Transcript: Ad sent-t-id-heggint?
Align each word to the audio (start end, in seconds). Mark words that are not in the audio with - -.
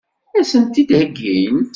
Ad 0.37 0.45
sent-t-id-heggint? 0.51 1.69